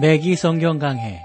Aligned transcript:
매기 0.00 0.36
성경 0.36 0.78
강해 0.78 1.22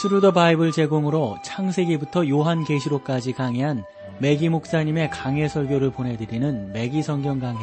Thru 0.00 0.17
the 0.17 0.30
Bible 0.30 0.70
제공으로 0.70 1.36
창세기부터 1.42 2.28
요한계시록까지 2.28 3.32
강해한 3.32 3.84
매기 4.20 4.48
목사님의 4.48 5.10
강해 5.10 5.48
설교를 5.48 5.90
보내드리는 5.90 6.72
매기 6.72 7.02
성경 7.02 7.40
강해 7.40 7.58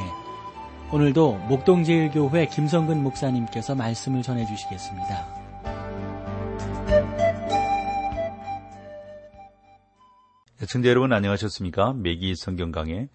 오늘도 0.91 1.37
목동제일교회 1.47 2.47
김성근 2.47 3.01
목사님께서 3.01 3.75
말씀을 3.75 4.23
전해주시겠습니다. 4.23 5.39
청자 10.67 10.89
여러분 10.89 11.13
안녕하셨습니까? 11.13 11.93
매기 11.93 12.35
성경 12.35 12.71
강해 12.71 13.07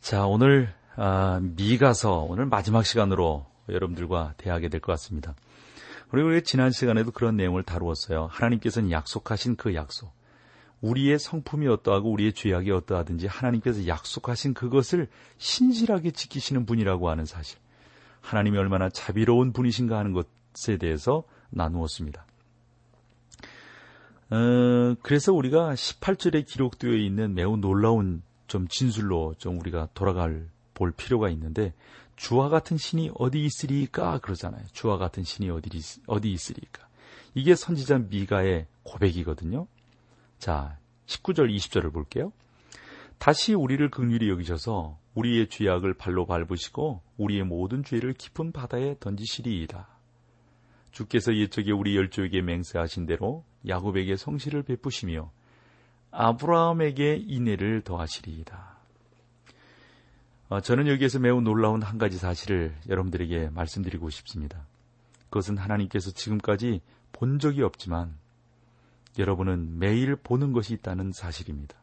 자 0.00 0.24
오늘 0.26 0.72
아, 0.94 1.40
미가서 1.42 2.26
오늘 2.28 2.46
마지막 2.46 2.86
시간으로 2.86 3.50
여러분들과 3.68 4.34
대하게 4.36 4.68
될 4.68 4.80
것 4.80 4.92
같습니다. 4.92 5.34
그리고 6.10 6.38
지난 6.40 6.70
시간에도 6.70 7.10
그런 7.10 7.36
내용을 7.36 7.62
다루었어요. 7.62 8.28
하나님께서는 8.30 8.90
약속하신 8.90 9.56
그 9.56 9.74
약속. 9.74 10.12
우리의 10.82 11.18
성품이 11.18 11.68
어떠하고 11.68 12.10
우리의 12.10 12.32
죄악이 12.32 12.70
어떠하든지 12.70 13.28
하나님께서 13.28 13.86
약속하신 13.86 14.52
그것을 14.52 15.08
신실하게 15.38 16.10
지키시는 16.10 16.66
분이라고 16.66 17.08
하는 17.08 17.24
사실. 17.24 17.58
하나님이 18.20 18.58
얼마나 18.58 18.88
자비로운 18.88 19.52
분이신가 19.52 19.96
하는 19.96 20.12
것에 20.12 20.76
대해서 20.76 21.24
나누었습니다. 21.50 22.26
어, 24.30 24.94
그래서 25.02 25.32
우리가 25.32 25.74
18절에 25.74 26.46
기록되어 26.46 26.92
있는 26.92 27.34
매우 27.34 27.56
놀라운 27.56 28.22
좀 28.46 28.66
진술로 28.68 29.34
좀 29.38 29.58
우리가 29.60 29.88
돌아갈 29.94 30.48
볼 30.74 30.90
필요가 30.90 31.28
있는데 31.30 31.74
주와 32.16 32.48
같은 32.48 32.76
신이 32.76 33.10
어디 33.14 33.44
있으리까 33.44 34.18
그러잖아요. 34.18 34.64
주와 34.72 34.98
같은 34.98 35.24
신이 35.24 35.50
어디, 35.50 35.70
어디 36.06 36.30
있으리까. 36.30 36.86
이게 37.34 37.54
선지자 37.54 37.98
미가의 38.10 38.66
고백이거든요. 38.82 39.66
자, 40.38 40.78
19절, 41.06 41.54
20절을 41.54 41.92
볼게요. 41.92 42.32
다시 43.18 43.54
우리를 43.54 43.88
극률히 43.90 44.28
여기셔서 44.28 44.98
우리의 45.14 45.48
죄악을 45.48 45.94
발로 45.94 46.26
밟으시고 46.26 47.02
우리의 47.18 47.44
모든 47.44 47.84
죄를 47.84 48.14
깊은 48.14 48.52
바다에 48.52 48.96
던지시리이다. 48.98 49.88
주께서 50.90 51.34
옛적에 51.34 51.72
우리 51.72 51.96
열조에게 51.96 52.42
맹세하신 52.42 53.06
대로 53.06 53.44
야곱에게 53.66 54.16
성실을 54.16 54.62
베푸시며 54.62 55.30
아브라함에게 56.10 57.24
인애를 57.26 57.82
더하시리이다. 57.82 58.71
어, 60.52 60.60
저는 60.60 60.86
여기에서 60.86 61.18
매우 61.18 61.40
놀라운 61.40 61.80
한 61.80 61.96
가지 61.96 62.18
사실을 62.18 62.76
여러분들에게 62.86 63.48
말씀드리고 63.54 64.10
싶습니다. 64.10 64.66
그것은 65.30 65.56
하나님께서 65.56 66.10
지금까지 66.10 66.82
본 67.10 67.38
적이 67.38 67.62
없지만 67.62 68.18
여러분은 69.18 69.78
매일 69.78 70.14
보는 70.14 70.52
것이 70.52 70.74
있다는 70.74 71.12
사실입니다. 71.12 71.74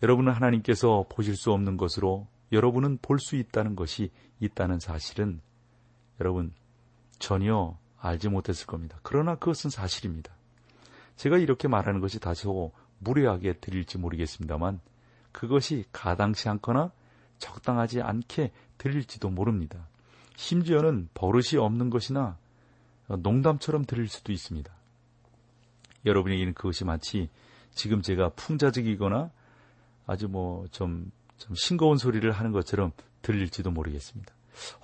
여러분은 0.00 0.32
하나님께서 0.32 1.06
보실 1.08 1.34
수 1.34 1.50
없는 1.50 1.76
것으로 1.76 2.28
여러분은 2.52 2.98
볼 3.02 3.18
수 3.18 3.34
있다는 3.34 3.74
것이 3.74 4.12
있다는 4.38 4.78
사실은 4.78 5.40
여러분 6.20 6.54
전혀 7.18 7.76
알지 7.98 8.28
못했을 8.28 8.68
겁니다. 8.68 9.00
그러나 9.02 9.34
그것은 9.34 9.70
사실입니다. 9.70 10.32
제가 11.16 11.36
이렇게 11.38 11.66
말하는 11.66 11.98
것이 11.98 12.20
다소 12.20 12.70
무례하게 13.00 13.54
들릴지 13.54 13.98
모르겠습니다만 13.98 14.78
그것이 15.32 15.84
가당치 15.90 16.48
않거나 16.48 16.92
적당하지 17.38 18.02
않게 18.02 18.52
들릴지도 18.78 19.30
모릅니다. 19.30 19.88
심지어는 20.36 21.08
버릇이 21.14 21.58
없는 21.58 21.90
것이나 21.90 22.36
농담처럼 23.08 23.84
들릴 23.84 24.08
수도 24.08 24.32
있습니다. 24.32 24.72
여러분에게는 26.04 26.54
그것이 26.54 26.84
마치 26.84 27.28
지금 27.70 28.02
제가 28.02 28.30
풍자적이거나 28.30 29.30
아주 30.06 30.28
뭐좀 30.28 31.10
좀 31.38 31.54
싱거운 31.54 31.98
소리를 31.98 32.30
하는 32.30 32.52
것처럼 32.52 32.92
들릴지도 33.22 33.70
모르겠습니다. 33.70 34.32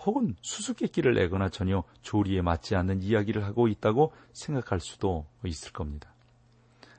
혹은 0.04 0.36
수수께끼를 0.42 1.14
내거나 1.14 1.48
전혀 1.48 1.82
조리에 2.02 2.42
맞지 2.42 2.76
않는 2.76 3.02
이야기를 3.02 3.44
하고 3.44 3.68
있다고 3.68 4.12
생각할 4.32 4.80
수도 4.80 5.26
있을 5.44 5.72
겁니다. 5.72 6.12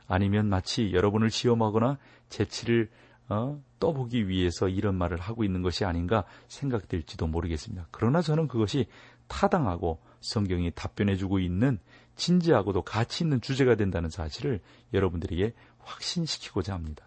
아니면 0.08 0.48
마치 0.48 0.92
여러분을 0.94 1.30
시험하거나 1.30 1.98
재치를 2.30 2.90
어, 3.30 3.62
떠보기 3.80 4.28
위해서 4.28 4.68
이런 4.68 4.96
말을 4.96 5.20
하고 5.20 5.44
있는 5.44 5.62
것이 5.62 5.86
아닌가 5.86 6.24
생각될지도 6.48 7.28
모르겠습니다. 7.28 7.88
그러나 7.92 8.22
저는 8.22 8.48
그것이 8.48 8.88
타당하고 9.28 10.00
성경이 10.22 10.72
답변해주고 10.72 11.40
있는 11.40 11.80
진지하고도 12.16 12.84
가치 12.84 13.24
있는 13.24 13.42
주제가 13.42 13.76
된다는 13.76 14.10
사실을 14.10 14.62
여러분들에게 14.94 15.54
확신시키고자 15.80 16.74
합니다. 16.74 17.06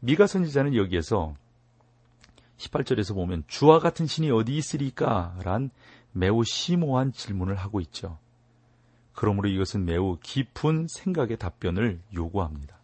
미가 0.00 0.26
선지자는 0.26 0.74
여기에서 0.74 1.34
18절에서 2.58 3.14
보면 3.14 3.44
주와 3.46 3.78
같은 3.78 4.06
신이 4.06 4.30
어디 4.30 4.56
있으리까? 4.56 5.38
란 5.44 5.70
매우 6.12 6.44
심오한 6.44 7.12
질문을 7.12 7.56
하고 7.56 7.80
있죠. 7.80 8.18
그러므로 9.12 9.48
이것은 9.48 9.84
매우 9.84 10.18
깊은 10.22 10.88
생각의 10.88 11.38
답변을 11.38 12.00
요구합니다. 12.14 12.78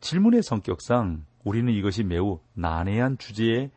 질문의 0.00 0.42
성격상 0.42 1.24
우리는 1.44 1.72
이것이 1.72 2.02
매우 2.02 2.40
난해한 2.54 3.18
주제에 3.18 3.70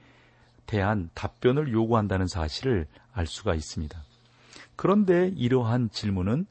대한 0.66 1.10
답변을 1.14 1.72
요구한다는 1.72 2.28
사실을 2.28 2.88
알 3.12 3.26
수가 3.26 3.56
있습니다. 3.56 4.04
그런데 4.76 5.32
이러한 5.36 5.90
질문은 5.90 6.46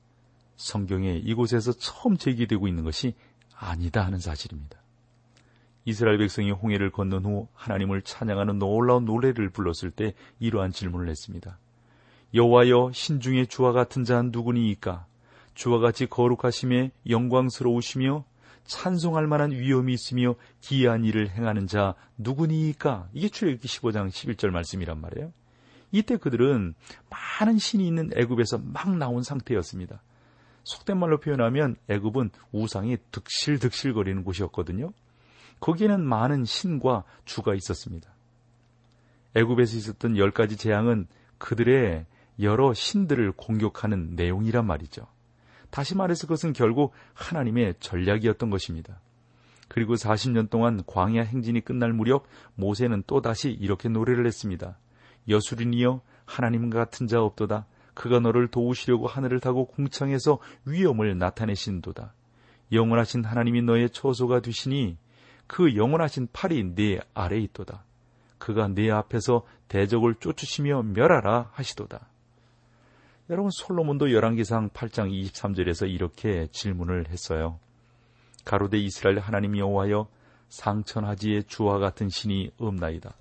성경에 0.56 1.16
이곳에서 1.16 1.72
처음 1.72 2.16
제기되고 2.16 2.66
있는 2.68 2.84
것이 2.84 3.14
아니다 3.54 4.04
하는 4.04 4.18
사실입니다. 4.18 4.78
이스라엘 5.84 6.18
백성이 6.18 6.50
홍해를 6.50 6.90
건넌 6.90 7.24
후 7.24 7.48
하나님을 7.54 8.02
찬양하는 8.02 8.58
놀라운 8.58 9.04
노래를 9.04 9.50
불렀을 9.50 9.90
때 9.90 10.14
이러한 10.38 10.72
질문을 10.72 11.08
했습니다. 11.08 11.58
여호와여 12.34 12.90
신중의 12.92 13.46
주와 13.46 13.72
같은 13.72 14.04
자는 14.04 14.30
누구니이까? 14.30 15.06
주와 15.54 15.78
같이 15.78 16.06
거룩하심에 16.06 16.90
영광스러우시며 17.08 18.24
찬송할 18.68 19.26
만한 19.26 19.50
위험이 19.50 19.94
있으며 19.94 20.34
기이한 20.60 21.04
일을 21.04 21.30
행하는 21.30 21.66
자 21.66 21.94
누구니까? 22.18 23.08
이게 23.12 23.28
출애굽기 23.28 23.66
15장 23.66 24.08
11절 24.08 24.50
말씀이란 24.50 25.00
말이에요. 25.00 25.32
이때 25.90 26.18
그들은 26.18 26.74
많은 27.10 27.58
신이 27.58 27.86
있는 27.86 28.10
애굽에서 28.14 28.58
막 28.58 28.94
나온 28.96 29.22
상태였습니다. 29.22 30.02
속된 30.64 30.98
말로 30.98 31.18
표현하면 31.18 31.76
애굽은 31.88 32.30
우상이 32.52 32.98
득실득실거리는 33.10 34.22
곳이었거든요. 34.22 34.92
거기에는 35.60 36.04
많은 36.04 36.44
신과 36.44 37.04
주가 37.24 37.54
있었습니다. 37.54 38.10
애굽에서 39.34 39.76
있었던 39.78 40.18
열 40.18 40.30
가지 40.30 40.56
재앙은 40.56 41.06
그들의 41.38 42.04
여러 42.40 42.74
신들을 42.74 43.32
공격하는 43.32 44.14
내용이란 44.14 44.66
말이죠. 44.66 45.06
다시 45.70 45.96
말해서 45.96 46.26
그것은 46.26 46.52
결국 46.52 46.92
하나님의 47.14 47.74
전략이었던 47.80 48.50
것입니다. 48.50 49.00
그리고 49.68 49.94
40년 49.94 50.48
동안 50.50 50.82
광야 50.86 51.22
행진이 51.22 51.60
끝날 51.60 51.92
무렵 51.92 52.26
모세는 52.54 53.04
또다시 53.06 53.50
이렇게 53.50 53.88
노래를 53.88 54.26
했습니다. 54.26 54.78
여수린이여 55.28 56.00
하나님 56.24 56.70
같은 56.70 57.06
자 57.06 57.20
없도다. 57.20 57.66
그가 57.94 58.20
너를 58.20 58.48
도우시려고 58.48 59.06
하늘을 59.06 59.40
타고 59.40 59.66
궁창에서 59.66 60.38
위엄을 60.64 61.18
나타내신도다. 61.18 62.14
영원하신 62.72 63.24
하나님이 63.24 63.62
너의 63.62 63.90
처소가 63.90 64.40
되시니 64.40 64.96
그 65.46 65.74
영원하신 65.74 66.28
팔이 66.32 66.74
네 66.74 67.00
아래 67.14 67.38
있도다. 67.38 67.84
그가 68.38 68.68
네 68.68 68.90
앞에서 68.90 69.44
대적을 69.68 70.16
쫓으시며 70.16 70.82
멸하라 70.82 71.50
하시도다. 71.52 72.07
여러분 73.30 73.50
솔로몬도 73.50 74.10
열왕기상 74.10 74.70
8장 74.70 75.10
23절에서 75.10 75.90
이렇게 75.92 76.46
질문을 76.46 77.10
했어요. 77.10 77.58
가로대 78.46 78.78
이스라엘 78.78 79.18
하나님 79.18 79.58
여호와여 79.58 80.08
상천하지의 80.48 81.44
주와 81.44 81.78
같은 81.78 82.08
신이 82.08 82.52
없나이다. 82.56 83.14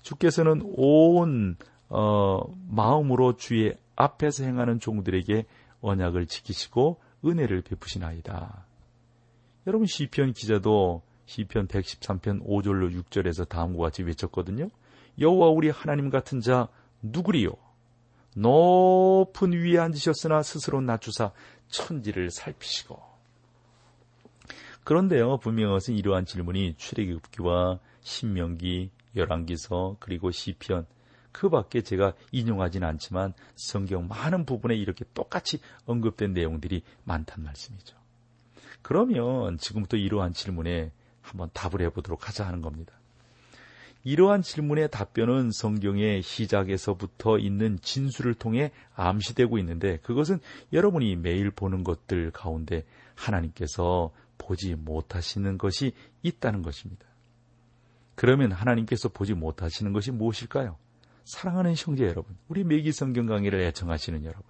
주께서는 0.00 0.62
온 0.64 1.56
어, 1.90 2.40
마음으로 2.70 3.36
주의 3.36 3.74
앞에서 3.96 4.44
행하는 4.44 4.80
종들에게 4.80 5.44
언약을 5.82 6.26
지키시고 6.26 7.00
은혜를 7.26 7.60
베푸시나이다. 7.62 8.64
여러분 9.66 9.86
시편 9.86 10.32
기자도 10.32 11.02
시편 11.26 11.68
113편 11.68 12.46
5절로 12.46 12.98
6절에서 13.02 13.46
다음과 13.46 13.82
같이 13.82 14.02
외쳤거든요. 14.04 14.70
여호와 15.20 15.48
우리 15.48 15.68
하나님 15.68 16.08
같은 16.08 16.40
자 16.40 16.68
누구리요? 17.02 17.63
높은 18.34 19.52
위에 19.52 19.78
앉으셨으나 19.78 20.42
스스로 20.42 20.80
낮추사 20.80 21.32
천지를 21.68 22.30
살피시고. 22.30 23.00
그런데요, 24.84 25.38
분명한 25.38 25.76
것은 25.76 25.94
이러한 25.94 26.26
질문이 26.26 26.74
출애굽기와 26.76 27.78
신명기, 28.02 28.90
열왕기서 29.16 29.96
그리고 29.98 30.30
시편 30.30 30.86
그 31.32 31.48
밖에 31.48 31.80
제가 31.80 32.12
인용하지는 32.30 32.86
않지만 32.86 33.32
성경 33.56 34.06
많은 34.06 34.44
부분에 34.44 34.76
이렇게 34.76 35.04
똑같이 35.14 35.58
언급된 35.86 36.32
내용들이 36.32 36.82
많단 37.04 37.42
말씀이죠. 37.42 37.96
그러면 38.82 39.58
지금부터 39.58 39.96
이러한 39.96 40.32
질문에 40.32 40.92
한번 41.22 41.48
답을 41.52 41.80
해보도록 41.80 42.28
하자 42.28 42.46
하는 42.46 42.60
겁니다. 42.60 42.92
이러한 44.04 44.42
질문의 44.42 44.90
답변은 44.90 45.50
성경의 45.50 46.20
시작에서부터 46.20 47.38
있는 47.38 47.78
진술을 47.80 48.34
통해 48.34 48.70
암시되고 48.94 49.58
있는데 49.58 49.96
그것은 49.98 50.40
여러분이 50.74 51.16
매일 51.16 51.50
보는 51.50 51.84
것들 51.84 52.30
가운데 52.30 52.84
하나님께서 53.14 54.12
보지 54.36 54.74
못하시는 54.74 55.56
것이 55.56 55.92
있다는 56.22 56.60
것입니다. 56.60 57.06
그러면 58.14 58.52
하나님께서 58.52 59.08
보지 59.08 59.32
못하시는 59.32 59.92
것이 59.92 60.10
무엇일까요? 60.10 60.76
사랑하는 61.24 61.74
형제 61.74 62.04
여러분, 62.04 62.36
우리 62.48 62.62
매기 62.62 62.92
성경 62.92 63.24
강의를 63.24 63.60
애청하시는 63.62 64.24
여러분, 64.24 64.44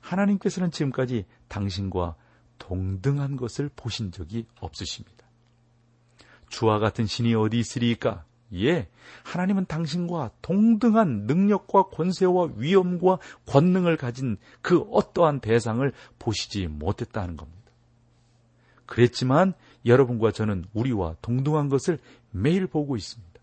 하나님께서는 0.00 0.70
지금까지 0.70 1.26
당신과 1.48 2.14
동등한 2.58 3.36
것을 3.36 3.70
보신 3.74 4.12
적이 4.12 4.46
없으십니다. 4.60 5.26
주와 6.48 6.78
같은 6.78 7.06
신이 7.06 7.34
어디 7.34 7.58
있으리까? 7.58 8.24
예, 8.56 8.88
하나님은 9.24 9.66
당신과 9.66 10.30
동등한 10.42 11.26
능력과 11.26 11.84
권세와 11.84 12.50
위엄과 12.56 13.18
권능을 13.46 13.96
가진 13.96 14.36
그 14.62 14.78
어떠한 14.90 15.40
대상을 15.40 15.90
보시지 16.18 16.68
못했다는 16.68 17.36
겁니다. 17.36 17.58
그랬지만 18.86 19.54
여러분과 19.86 20.30
저는 20.30 20.64
우리와 20.72 21.16
동등한 21.22 21.68
것을 21.68 21.98
매일 22.30 22.66
보고 22.66 22.96
있습니다. 22.96 23.34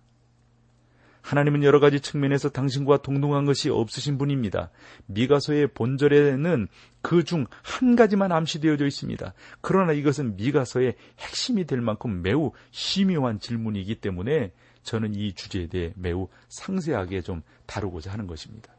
하나님은 1.22 1.64
여러 1.64 1.80
가지 1.80 2.00
측면에서 2.00 2.50
당신과 2.50 3.04
동등한 3.04 3.46
것이 3.46 3.69
없으신 3.69 4.18
분입니다. 4.18 4.72
미가서의 5.06 5.68
본절에는 5.68 6.68
그 7.02 7.24
중 7.24 7.46
한 7.64 7.96
가지만 7.96 8.31
암시되어져 8.31 8.86
있습니다. 8.88 9.34
그러나 9.62 9.94
이것은 9.94 10.36
미가서의 10.36 10.96
핵심이 11.19 11.66
될 11.66 11.81
만큼 11.81 12.22
매우 12.22 12.52
심오한 12.72 13.40
질문이기 13.40 13.96
때문에 13.96 14.52
저는 14.83 15.16
이 15.16 15.33
주제에 15.33 15.68
대해 15.68 15.94
매우 15.95 16.28
상세하게 16.50 17.22
좀 17.22 17.42
다루고자 17.66 18.12
하는 18.12 18.28
것입니다. 18.28 18.74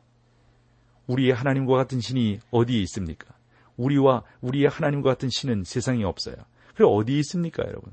우리의 1.06 1.32
하나님과 1.32 1.76
같은 1.76 2.00
신이 2.00 2.40
어디에 2.50 2.80
있습니까? 2.82 3.34
우리와 3.76 4.22
우리의 4.40 4.68
하나님과 4.68 5.10
같은 5.10 5.28
신은 5.30 5.64
세상에 5.64 6.04
없어요. 6.04 6.36
그리고 6.74 6.96
어디에 6.96 7.18
있습니까, 7.18 7.64
여러분? 7.66 7.92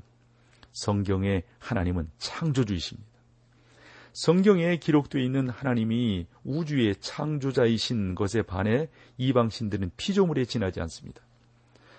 성경의 0.72 1.42
하나님은 1.58 2.10
창조주이십니다. 2.18 3.10
성경에 4.12 4.76
기록되어 4.76 5.22
있는 5.22 5.48
하나님이 5.48 6.26
우주의 6.44 6.94
창조자이신 6.96 8.14
것에 8.14 8.42
반해 8.42 8.88
이방신들은 9.18 9.92
피조물에 9.96 10.44
지나지 10.44 10.80
않습니다. 10.80 11.22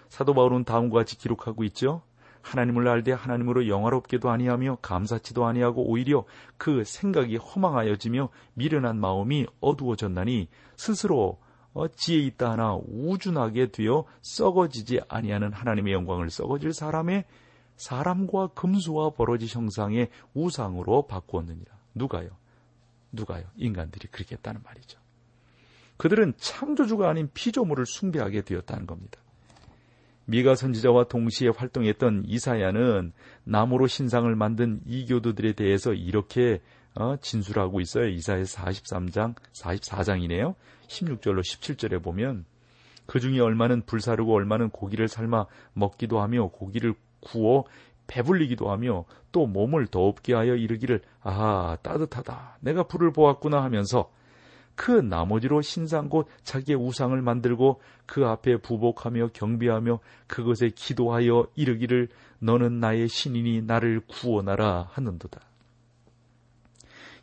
사도 0.09 0.33
바울은 0.33 0.65
다음과 0.65 0.99
같이 0.99 1.17
기록하고 1.17 1.63
있죠. 1.65 2.01
하나님을 2.41 2.87
알되 2.87 3.11
하나님으로 3.11 3.67
영화롭게도 3.67 4.29
아니하며 4.29 4.77
감사치도 4.81 5.45
아니하고 5.45 5.83
오히려 5.83 6.25
그 6.57 6.83
생각이 6.83 7.37
허망하여지며 7.37 8.29
미련한 8.53 8.99
마음이 8.99 9.47
어두워졌나니 9.59 10.47
스스로 10.75 11.39
어, 11.73 11.87
지혜 11.87 12.19
있다 12.19 12.51
하나 12.51 12.75
우준하게 12.75 13.71
되어 13.71 14.05
썩어지지 14.21 15.01
아니하는 15.07 15.53
하나님의 15.53 15.93
영광을 15.93 16.29
썩어질 16.29 16.73
사람의 16.73 17.25
사람과 17.77 18.47
금수와 18.47 19.11
버러지 19.11 19.47
형상의 19.47 20.09
우상으로 20.33 21.07
바꾸었느니라. 21.07 21.71
누가요? 21.95 22.29
누가요? 23.11 23.45
인간들이 23.55 24.07
그렇게 24.09 24.35
했다는 24.35 24.61
말이죠. 24.63 24.99
그들은 25.97 26.33
창조주가 26.37 27.09
아닌 27.09 27.29
피조물을 27.33 27.85
숭배하게 27.85 28.41
되었다는 28.41 28.85
겁니다. 28.85 29.19
미가 30.31 30.55
선지자와 30.55 31.05
동시에 31.09 31.49
활동했던 31.49 32.23
이사야는 32.25 33.11
나무로 33.43 33.87
신상을 33.87 34.33
만든 34.37 34.79
이교도들에 34.85 35.53
대해서 35.53 35.93
이렇게 35.93 36.61
어, 36.95 37.17
진술하고 37.17 37.81
있어요. 37.81 38.07
이사야 38.07 38.43
43장, 38.43 39.35
44장이네요. 39.53 40.55
16절로 40.87 41.41
17절에 41.41 42.01
보면 42.01 42.45
그 43.05 43.19
중에 43.19 43.41
얼마는 43.41 43.81
불사르고 43.85 44.33
얼마는 44.33 44.69
고기를 44.69 45.09
삶아 45.09 45.47
먹기도 45.73 46.21
하며 46.21 46.47
고기를 46.47 46.93
구워 47.19 47.65
배불리기도 48.07 48.71
하며 48.71 49.03
또 49.33 49.47
몸을 49.47 49.87
더웁게 49.87 50.33
하여 50.33 50.55
이르기를 50.55 51.01
아하 51.21 51.77
따뜻하다 51.81 52.57
내가 52.61 52.83
불을 52.83 53.11
보았구나 53.11 53.63
하면서 53.63 54.11
그 54.75 54.91
나머지로 54.91 55.61
신상 55.61 56.09
곧 56.09 56.27
자기의 56.43 56.77
우상을 56.77 57.19
만들고 57.21 57.81
그 58.05 58.25
앞에 58.25 58.57
부복하며 58.57 59.29
경배하며 59.33 59.99
그것에 60.27 60.69
기도하여 60.69 61.47
이르기를 61.55 62.09
너는 62.39 62.79
나의 62.79 63.07
신이니 63.07 63.61
나를 63.63 64.01
구원하라 64.07 64.89
하는도다. 64.91 65.41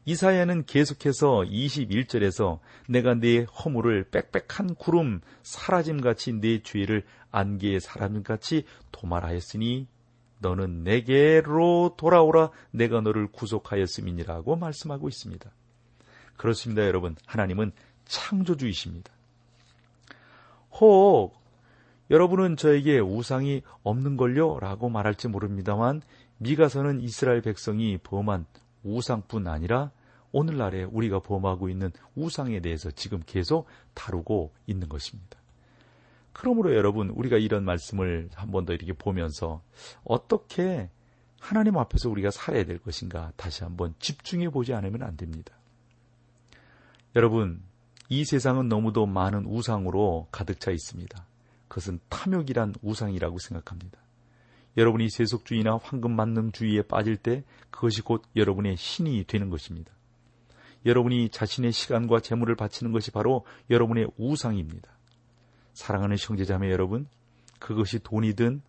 이사야는 0.05 0.65
계속해서 0.65 1.45
21절에서 1.51 2.61
내가 2.89 3.15
네 3.15 3.43
허물을 3.43 4.05
빽빽한 4.11 4.77
구름 4.77 5.21
사라짐같이 5.43 6.41
네 6.41 6.63
죄를 6.63 7.05
안개의 7.31 7.81
사람같이 7.81 8.65
도말하였으니 8.91 9.87
너는 10.41 10.83
내게로 10.83 11.97
돌아오라 11.99 12.51
내가 12.71 13.03
너를 13.03 13.27
구속하였음이니라고 13.31 14.57
말씀하고 14.57 15.09
있습니다. 15.09 15.51
그렇습니다, 16.39 16.87
여러분. 16.87 17.17
하나님은 17.27 17.73
창조주이십니다. 18.07 19.13
혹 20.81 21.35
여러분은 22.11 22.57
저에게 22.57 23.01
우상이 23.01 23.63
없는걸요? 23.83 24.61
라고 24.61 24.89
말할지 24.89 25.29
모릅니다만 25.29 26.01
미가서는 26.39 27.01
이스라엘 27.03 27.43
백성이 27.43 27.99
범한 27.99 28.47
우상뿐 28.85 29.47
아니라 29.47 29.91
오늘날에 30.33 30.85
우리가 30.85 31.21
범하고 31.21 31.69
있는 31.69 31.91
우상에 32.15 32.61
대해서 32.61 32.91
지금 32.93 33.23
계속 33.27 33.67
다루고 33.95 34.53
있는 34.67 34.89
것입니다. 34.89 35.39
그러므로 36.33 36.75
여러분 36.77 37.11
우리가 37.11 37.37
이런 37.39 37.65
말씀을 37.65 38.31
한 38.35 38.51
번 38.53 38.65
더 38.65 38.73
이렇게 38.73 38.93
보면서 38.93 39.61
어떻게 40.05 40.89
하나님 41.41 41.77
앞에서 41.77 42.09
우리가 42.11 42.31
살아야 42.31 42.65
될 42.65 42.79
것인가 42.79 43.33
다시 43.37 43.65
한번 43.65 43.95
집중해 43.99 44.51
보지 44.51 44.73
않으면 44.73 45.03
안 45.03 45.17
됩니다. 45.17 45.58
여러분, 47.19 47.61
이 48.09 48.25
세상은 48.25 48.69
너무도 48.69 49.07
많은 49.07 49.45
우상으로 49.45 50.29
가득 50.31 50.61
차 50.61 50.71
있습니다. 50.71 51.27
그것은 51.67 51.99
탐욕이란 52.09 52.77
우상이라고 52.81 53.41
생각합니다. 53.41 53.99
여러분이 54.77 55.11
세속주의나 55.11 55.81
황금만능주의에 55.83 56.83
빠질 56.83 57.17
때 57.17 57.43
그것이 57.73 58.03
곧 58.03 58.23
여러분의 58.37 58.77
신이 58.77 59.25
되는 59.25 59.51
것입니다. 59.51 59.91
여러분이 60.87 61.31
자신의 61.31 61.73
시간과 61.73 62.21
재물을 62.21 62.55
바치는 62.55 62.93
것이 62.93 63.11
바로 63.11 63.45
여러분의 63.69 64.07
우상입니다. 64.17 64.89
사랑하는 65.75 66.17
형제자매 66.21 66.71
여러분, 66.71 67.09
그것이 67.59 67.99
돈이든 67.99 68.63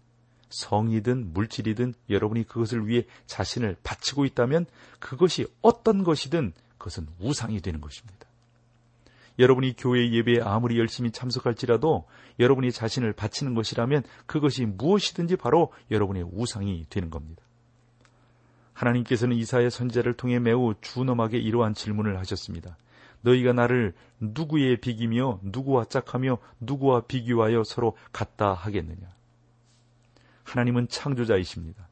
성이든 0.50 1.34
물질이든 1.34 1.94
여러분이 2.10 2.46
그것을 2.46 2.88
위해 2.88 3.06
자신을 3.28 3.78
바치고 3.84 4.26
있다면 4.26 4.66
그것이 4.98 5.46
어떤 5.62 6.04
것이든 6.04 6.54
그것은 6.80 7.06
우상이 7.20 7.62
되는 7.62 7.80
것입니다. 7.80 8.29
여러분이 9.40 9.76
교회 9.78 10.12
예배에 10.12 10.42
아무리 10.44 10.78
열심히 10.78 11.12
참석할지라도 11.12 12.06
여러분이 12.40 12.72
자신을 12.72 13.14
바치는 13.14 13.56
것이라면 13.56 14.04
그것이 14.26 14.66
무엇이든지 14.66 15.38
바로 15.38 15.72
여러분의 15.90 16.26
우상이 16.30 16.86
되는 16.90 17.10
겁니다. 17.10 17.42
하나님께서는 18.74 19.36
이사의 19.38 19.72
선제를 19.72 20.14
통해 20.14 20.40
매우 20.40 20.74
준엄하게 20.82 21.40
이러한 21.40 21.74
질문을 21.74 22.18
하셨습니다. 22.20 22.78
너희가 23.22 23.54
나를 23.54 23.94
누구에 24.20 24.78
비기며 24.78 25.40
누구와 25.44 25.86
짝하며 25.86 26.38
누구와 26.60 27.02
비교하여 27.02 27.64
서로 27.66 27.98
같다 28.14 28.54
하겠느냐? 28.54 29.08
하나님은 30.44 30.88
창조자이십니다. 30.88 31.88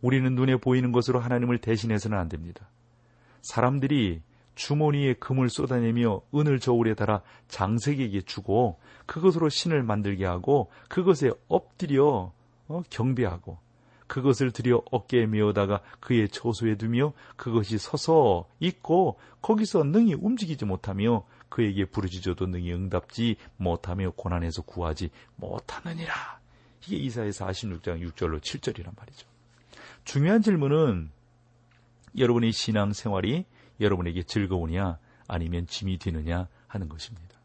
우리는 0.00 0.34
눈에 0.34 0.56
보이는 0.56 0.92
것으로 0.92 1.20
하나님을 1.20 1.58
대신해서는 1.58 2.16
안 2.16 2.28
됩니다. 2.28 2.68
사람들이 3.42 4.22
주머니에 4.54 5.14
금을 5.14 5.48
쏟아내며 5.48 6.22
은을 6.34 6.60
저울에 6.60 6.94
달아 6.94 7.22
장색에게 7.48 8.22
주고 8.22 8.78
그것으로 9.06 9.48
신을 9.48 9.82
만들게 9.82 10.24
하고 10.24 10.70
그것에 10.88 11.30
엎드려 11.48 12.32
어, 12.68 12.82
경배하고 12.90 13.58
그것을 14.10 14.50
들여 14.50 14.82
어깨에 14.90 15.26
메어다가 15.26 15.82
그의 16.00 16.28
처소에 16.28 16.74
두며 16.74 17.12
그것이 17.36 17.78
서서 17.78 18.48
있고 18.58 19.20
거기서 19.40 19.84
능히 19.84 20.14
움직이지 20.14 20.64
못하며 20.64 21.24
그에게 21.48 21.84
부르짖어도 21.84 22.46
능히 22.46 22.72
응답지 22.72 23.36
못하며 23.56 24.10
고난에서 24.10 24.62
구하지 24.62 25.10
못하느니라. 25.36 26.40
이게 26.84 26.96
이사의 26.96 27.32
46장 27.32 28.00
6절로 28.10 28.40
7절이란 28.40 28.96
말이죠. 28.96 29.28
중요한 30.04 30.42
질문은 30.42 31.10
여러분의 32.18 32.50
신앙 32.50 32.92
생활이 32.92 33.44
여러분에게 33.80 34.22
즐거우냐 34.22 34.98
아니면 35.28 35.66
짐이 35.66 35.98
되느냐 35.98 36.48
하는 36.66 36.88
것입니다. 36.88 37.38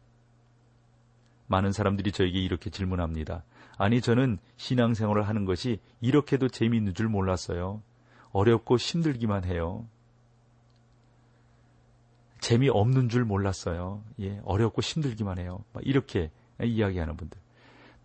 많은 1.46 1.72
사람들이 1.72 2.12
저에게 2.12 2.40
이렇게 2.40 2.70
질문합니다. 2.70 3.44
아니, 3.78 4.00
저는 4.00 4.38
신앙생활을 4.56 5.28
하는 5.28 5.44
것이 5.44 5.80
이렇게도 6.00 6.48
재미있는 6.48 6.94
줄 6.94 7.08
몰랐어요. 7.08 7.82
어렵고 8.32 8.76
힘들기만 8.76 9.44
해요. 9.44 9.86
재미없는 12.40 13.08
줄 13.08 13.24
몰랐어요. 13.24 14.02
예, 14.20 14.40
어렵고 14.44 14.82
힘들기만 14.82 15.38
해요. 15.38 15.64
이렇게 15.82 16.30
이야기하는 16.62 17.16
분들. 17.16 17.40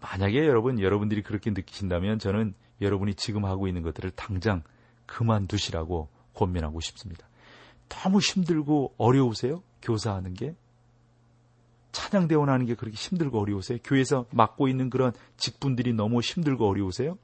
만약에 0.01 0.45
여러분, 0.47 0.79
여러분들이 0.79 1.21
그렇게 1.21 1.51
느끼신다면 1.51 2.19
저는 2.19 2.53
여러분이 2.81 3.15
지금 3.15 3.45
하고 3.45 3.67
있는 3.67 3.81
것들을 3.83 4.11
당장 4.11 4.63
그만두시라고 5.05 6.09
권면하고 6.33 6.79
싶습니다. 6.79 7.27
너무 7.91 8.19
힘들고 8.19 8.95
어려우세요? 8.97 9.61
교사하는 9.81 10.33
게? 10.33 10.55
찬양 11.91 12.29
대원 12.29 12.49
하는 12.49 12.65
게 12.65 12.75
그렇게 12.75 12.95
힘들고 12.95 13.39
어려우세요? 13.39 13.77
교회에서 13.83 14.25
맡고 14.31 14.69
있는 14.69 14.89
그런 14.89 15.11
직분들이 15.35 15.93
너무 15.93 16.21
힘들고 16.21 16.67
어려우세요? 16.67 17.17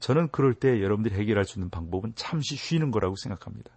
저는 0.00 0.28
그럴 0.28 0.54
때 0.54 0.80
여러분들이 0.82 1.14
해결할 1.16 1.44
수 1.44 1.58
있는 1.58 1.68
방법은 1.68 2.12
잠시 2.14 2.56
쉬는 2.56 2.90
거라고 2.90 3.16
생각합니다. 3.16 3.70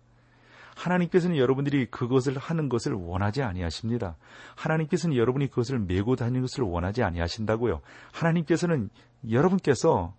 하나님께서는 0.78 1.36
여러분들이 1.36 1.88
그것을 1.88 2.38
하는 2.38 2.70
것을 2.70 2.94
원하지 2.94 3.44
아니하십니다. 3.44 4.16
하나님께서는 4.56 5.18
여러분이 5.18 5.48
그것을 5.48 5.80
메고 5.80 6.16
다니는 6.16 6.42
것을 6.42 6.64
원하지 6.64 7.04
아니하신다고요. 7.04 7.82
하나님께서는 8.14 8.90
여러분께서 9.30 10.16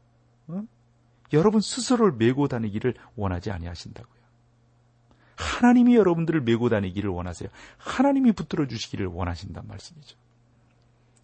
어? 0.49 0.62
여러분 1.33 1.61
스스로를 1.61 2.12
메고 2.19 2.47
다니기를 2.47 2.95
원하지 3.17 3.50
아니하신다고요. 3.50 4.22
하나님이 5.42 5.96
여러분들을 5.96 6.40
메고 6.40 6.68
다니기를 6.68 7.11
원하세요. 7.11 7.50
하나님이 7.78 8.32
붙들어 8.32 8.66
주시기를 8.66 9.06
원하신단 9.06 9.66
말씀이죠. 9.66 10.16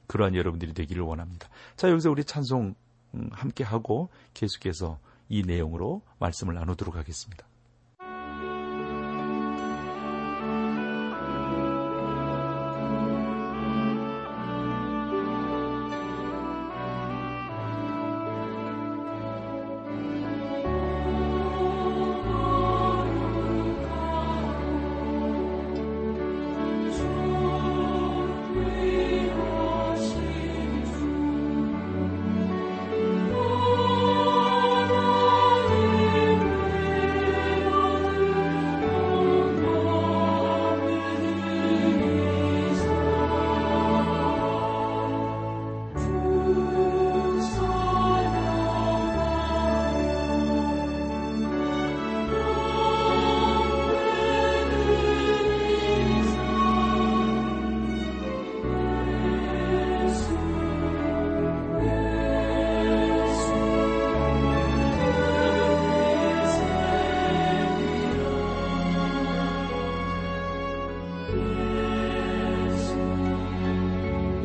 그러한 0.07 0.35
여러분들이 0.35 0.75
되기를 0.75 1.03
원합니다. 1.03 1.49
자, 1.77 1.91
여기서 1.91 2.11
우리 2.11 2.25
찬송 2.25 2.75
음, 3.15 3.31
함께 3.33 3.65
하고 3.65 4.11
계속해서 4.35 4.99
이 5.29 5.43
내용으로 5.43 6.03
말씀을 6.19 6.55
나누도록 6.55 6.97
하겠습니다. 6.97 7.48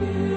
you. 0.03 0.32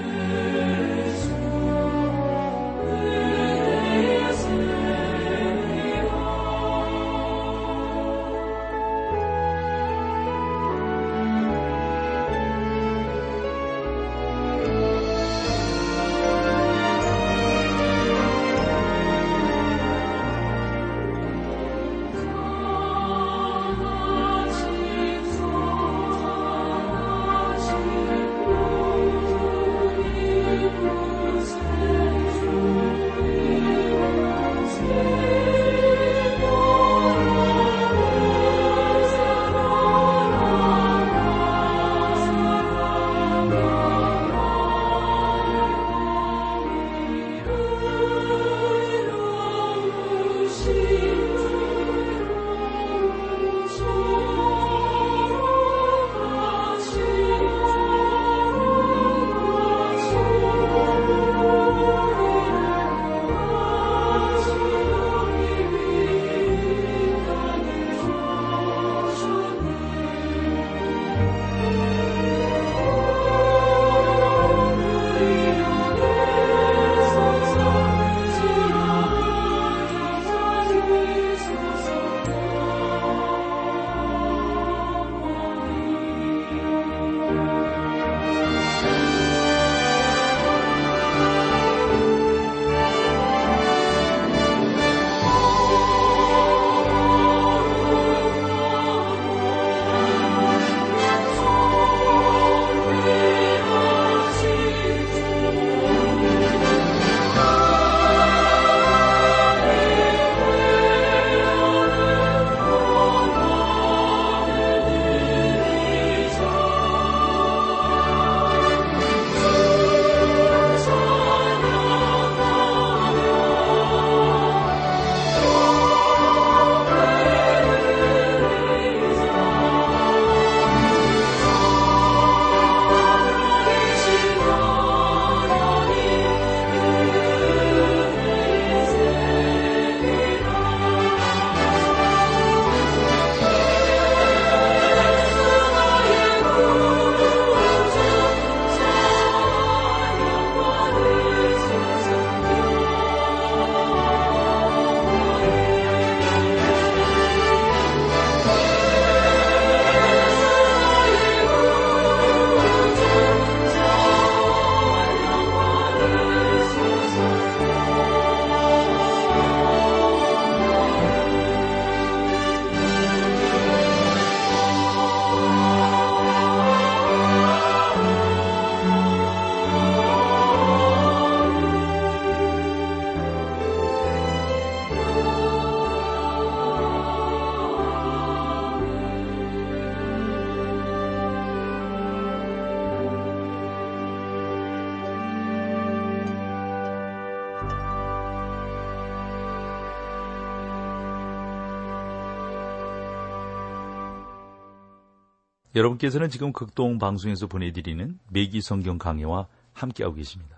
여러분께서는 205.76 206.30
지금 206.30 206.52
극동 206.52 206.98
방송에서 206.98 207.46
보내드리는 207.46 208.18
매기 208.30 208.62
성경 208.62 208.96
강해와 208.96 209.46
함께하고 209.74 210.16
계십니다. 210.16 210.56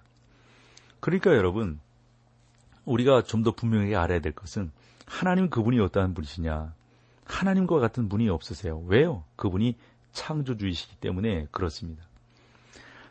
그러니까 1.01 1.33
여러분, 1.35 1.81
우리가 2.85 3.25
좀 3.25 3.43
더 3.43 3.51
분명하게 3.51 3.97
알아야 3.97 4.21
될 4.21 4.33
것은 4.33 4.71
하나님 5.07 5.51
그분이 5.51 5.81
어떠한 5.81 6.15
분이시냐. 6.15 6.73
하나님과 7.25 7.81
같은 7.81 8.09
분이 8.09 8.29
없으세요. 8.29 8.79
왜요? 8.87 9.25
그분이 9.35 9.77
창조주이시기 10.13 10.97
때문에 10.97 11.49
그렇습니다. 11.51 12.05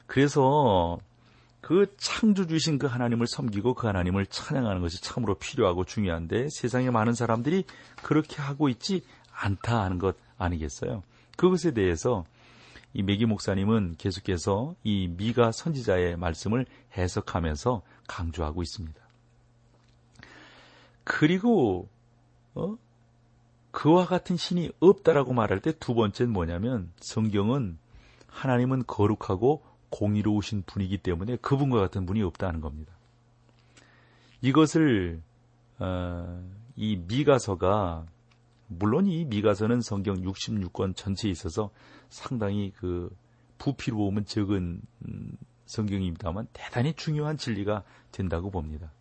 그래서 0.05 0.97
그 1.59 1.93
창조주이신 1.97 2.79
그 2.79 2.87
하나님을 2.87 3.27
섬기고 3.27 3.73
그 3.73 3.85
하나님을 3.85 4.27
찬양하는 4.27 4.81
것이 4.81 5.01
참으로 5.01 5.35
필요하고 5.35 5.83
중요한데 5.83 6.47
세상에 6.49 6.89
많은 6.89 7.13
사람들이 7.13 7.65
그렇게 8.01 8.41
하고 8.41 8.69
있지 8.69 9.03
않다 9.33 9.83
하는 9.83 9.99
것 9.99 10.15
아니겠어요? 10.37 11.03
그것에 11.37 11.71
대해서 11.71 12.25
이 12.93 13.03
메기 13.03 13.25
목사님은 13.25 13.95
계속해서 13.97 14.75
이 14.83 15.07
미가 15.07 15.51
선지자의 15.51 16.17
말씀을 16.17 16.65
해석하면서 16.97 17.81
강조하고 18.07 18.61
있습니다. 18.63 18.99
그리고 21.03 21.87
어? 22.55 22.75
그와 23.71 24.05
같은 24.05 24.35
신이 24.35 24.71
없다라고 24.79 25.33
말할 25.33 25.61
때 25.61 25.71
두 25.71 25.93
번째는 25.93 26.33
뭐냐면 26.33 26.91
성경은 26.99 27.77
하나님은 28.27 28.83
거룩하고 28.87 29.63
공의로우신 29.89 30.63
분이기 30.65 30.97
때문에 30.97 31.37
그분과 31.37 31.79
같은 31.79 32.05
분이 32.05 32.21
없다는 32.23 32.61
겁니다. 32.61 32.93
이것을 34.41 35.21
어, 35.79 36.43
이 36.75 36.97
미가서가 37.07 38.05
물론 38.67 39.07
이 39.07 39.25
미가서는 39.25 39.81
성경 39.81 40.21
66권 40.21 40.95
전체에 40.95 41.31
있어서 41.31 41.71
상당히 42.09 42.71
그 42.75 43.09
부피로움은 43.57 44.25
적은 44.25 44.81
음, 45.07 45.37
성경입니다만 45.65 46.47
대단히 46.53 46.93
중요한 46.93 47.37
진리가 47.37 47.83
된다고 48.11 48.51
봅니다. 48.51 48.91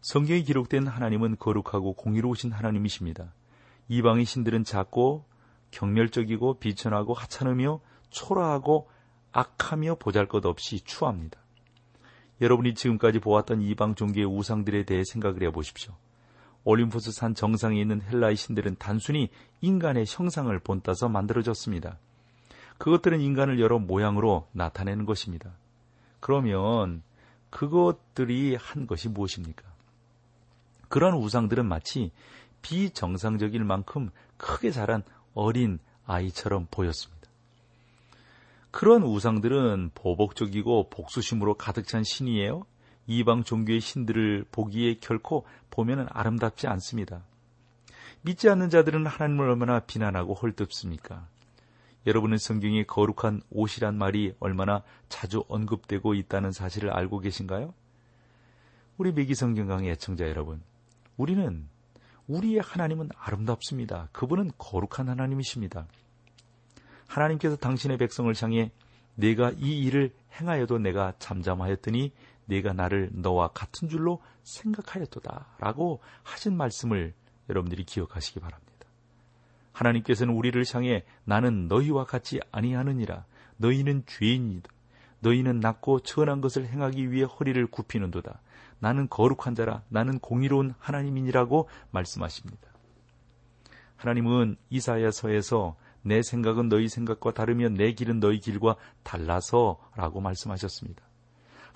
성경에 0.00 0.42
기록된 0.42 0.86
하나님은 0.86 1.36
거룩하고 1.38 1.94
공의로우신 1.94 2.52
하나님이십니다. 2.52 3.32
이방의 3.88 4.24
신들은 4.24 4.64
작고 4.64 5.24
경멸적이고 5.70 6.58
비천하고 6.58 7.14
하찮으며 7.14 7.80
초라하고 8.10 8.88
악하며 9.32 9.96
보잘것없이 9.96 10.80
추합니다. 10.80 11.40
여러분이 12.40 12.74
지금까지 12.74 13.18
보았던 13.18 13.62
이방 13.62 13.94
종교의 13.94 14.26
우상들에 14.26 14.84
대해 14.84 15.02
생각을 15.04 15.42
해보십시오. 15.44 15.94
올림푸스 16.66 17.12
산 17.12 17.32
정상에 17.32 17.80
있는 17.80 18.02
헬라의 18.02 18.34
신들은 18.34 18.74
단순히 18.80 19.30
인간의 19.60 20.04
형상을 20.08 20.58
본따서 20.58 21.08
만들어졌습니다. 21.08 21.96
그것들은 22.78 23.20
인간을 23.20 23.60
여러 23.60 23.78
모양으로 23.78 24.48
나타내는 24.50 25.06
것입니다. 25.06 25.52
그러면 26.18 27.02
그것들이 27.50 28.56
한 28.56 28.88
것이 28.88 29.08
무엇입니까? 29.08 29.62
그런 30.88 31.14
우상들은 31.14 31.64
마치 31.66 32.10
비정상적일 32.62 33.62
만큼 33.62 34.10
크게 34.36 34.72
자란 34.72 35.04
어린 35.34 35.78
아이처럼 36.04 36.66
보였습니다. 36.68 37.28
그런 38.72 39.04
우상들은 39.04 39.92
보복적이고 39.94 40.90
복수심으로 40.90 41.54
가득 41.54 41.86
찬 41.86 42.02
신이에요. 42.02 42.66
이방 43.06 43.44
종교의 43.44 43.80
신들을 43.80 44.46
보기에 44.50 44.96
결코 45.00 45.46
보면 45.70 46.08
아름답지 46.10 46.66
않습니다. 46.66 47.22
믿지 48.22 48.48
않는 48.48 48.70
자들은 48.70 49.06
하나님을 49.06 49.48
얼마나 49.48 49.80
비난하고 49.80 50.34
헐뜯습니까? 50.34 51.28
여러분은 52.06 52.38
성경에 52.38 52.84
거룩한 52.84 53.42
옷이란 53.50 53.96
말이 53.98 54.34
얼마나 54.38 54.82
자주 55.08 55.44
언급되고 55.48 56.14
있다는 56.14 56.52
사실을 56.52 56.90
알고 56.90 57.20
계신가요? 57.20 57.74
우리 58.96 59.12
매기 59.12 59.34
성경강의 59.34 59.90
애청자 59.92 60.28
여러분, 60.28 60.62
우리는 61.16 61.68
우리의 62.28 62.60
하나님은 62.60 63.10
아름답습니다. 63.16 64.08
그분은 64.12 64.52
거룩한 64.58 65.08
하나님이십니다. 65.08 65.86
하나님께서 67.06 67.56
당신의 67.56 67.98
백성을 67.98 68.32
향해 68.40 68.70
내가 69.14 69.52
이 69.56 69.78
일을 69.84 70.12
행하여도 70.38 70.78
내가 70.78 71.14
잠잠하였더니 71.18 72.12
내가 72.46 72.72
나를 72.72 73.10
너와 73.12 73.48
같은 73.48 73.88
줄로 73.88 74.22
생각하였도다. 74.42 75.46
라고 75.58 76.00
하신 76.22 76.56
말씀을 76.56 77.14
여러분들이 77.48 77.84
기억하시기 77.84 78.40
바랍니다. 78.40 78.66
하나님께서는 79.72 80.34
우리를 80.34 80.62
향해 80.72 81.04
나는 81.24 81.68
너희와 81.68 82.04
같이 82.04 82.40
아니하느니라. 82.50 83.24
너희는 83.58 84.04
죄인이다. 84.06 84.70
너희는 85.20 85.60
낮고 85.60 86.00
천한 86.00 86.40
것을 86.40 86.66
행하기 86.66 87.10
위해 87.10 87.24
허리를 87.24 87.66
굽히는도다. 87.66 88.40
나는 88.78 89.08
거룩한 89.08 89.54
자라. 89.54 89.82
나는 89.88 90.18
공의로운 90.18 90.74
하나님이니라고 90.78 91.68
말씀하십니다. 91.90 92.68
하나님은 93.96 94.56
이사야서에서 94.70 95.76
내 96.02 96.22
생각은 96.22 96.68
너희 96.68 96.88
생각과 96.88 97.32
다르며 97.32 97.68
내 97.68 97.92
길은 97.92 98.20
너희 98.20 98.38
길과 98.38 98.76
달라서 99.02 99.78
라고 99.96 100.20
말씀하셨습니다. 100.20 101.05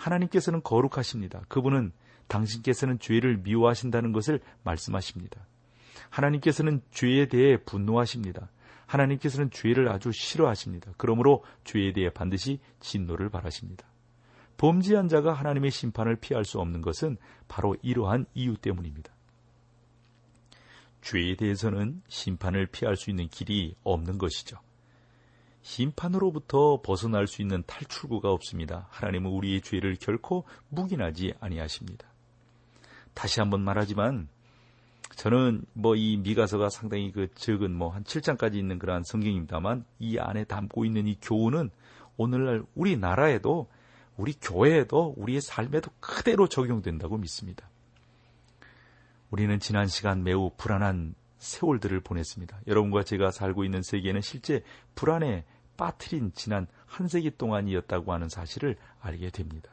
하나님께서는 0.01 0.63
거룩하십니다. 0.63 1.43
그분은 1.49 1.93
당신께서는 2.27 2.99
죄를 2.99 3.39
미워하신다는 3.39 4.13
것을 4.13 4.41
말씀하십니다. 4.63 5.47
하나님께서는 6.09 6.81
죄에 6.91 7.27
대해 7.29 7.57
분노하십니다. 7.59 8.49
하나님께서는 8.87 9.51
죄를 9.51 9.89
아주 9.89 10.11
싫어하십니다. 10.11 10.93
그러므로 10.97 11.45
죄에 11.65 11.93
대해 11.93 12.11
반드시 12.11 12.59
진노를 12.81 13.29
바라십니다. 13.29 13.87
범죄한 14.57 15.09
자가 15.09 15.33
하나님의 15.33 15.71
심판을 15.71 16.17
피할 16.17 16.45
수 16.45 16.61
없는 16.61 16.81
것은 16.81 17.17
바로 17.47 17.77
이러한 17.83 18.27
이유 18.35 18.57
때문입니다. 18.57 19.13
죄에 21.03 21.37
대해서는 21.37 22.03
심판을 22.09 22.67
피할 22.67 22.97
수 22.97 23.11
있는 23.11 23.29
길이 23.29 23.75
없는 23.85 24.19
것이죠. 24.19 24.59
심판으로부터 25.63 26.81
벗어날 26.83 27.27
수 27.27 27.43
있는 27.43 27.63
탈출구가 27.67 28.31
없습니다. 28.31 28.87
하나님은 28.91 29.31
우리의 29.31 29.61
죄를 29.61 29.97
결코 29.97 30.45
묵인하지 30.69 31.35
아니하십니다. 31.41 32.07
다시 33.15 33.41
한번 33.41 33.63
말하지만 33.63 34.29
저는 35.17 35.65
뭐 35.75 35.97
이 35.97 36.17
미가서가 36.17 36.71
상당히 36.71 37.13
그 37.13 37.29
적은 37.35 37.75
뭐 37.75 37.91
한 37.91 38.05
7장까지 38.05 38.55
있는 38.55 38.79
그러한 38.79 39.03
성경입니다만 39.03 39.85
이 39.99 40.19
안에 40.19 40.45
담고 40.45 40.85
있는 40.85 41.07
이 41.07 41.17
교훈은 41.21 41.71
오늘날 42.17 42.65
우리나라에도 42.75 43.69
우리 44.17 44.33
교회에도 44.41 45.15
우리의 45.17 45.41
삶에도 45.41 45.91
그대로 46.01 46.47
적용된다고 46.49 47.19
믿습니다. 47.19 47.69
우리는 49.31 49.59
지난 49.61 49.87
시간 49.87 50.23
매우 50.25 50.51
불안한 50.57 51.15
세월들을 51.41 52.01
보냈습니다. 52.01 52.61
여러분과 52.67 53.03
제가 53.03 53.31
살고 53.31 53.65
있는 53.65 53.83
세계는 53.83 54.21
실제 54.21 54.63
불안에 54.95 55.45
빠뜨린 55.77 56.33
지난 56.35 56.67
한 56.87 57.09
세기 57.09 57.31
동안이었다고 57.37 58.13
하는 58.13 58.29
사실을 58.29 58.77
알게 59.01 59.31
됩니다. 59.31 59.71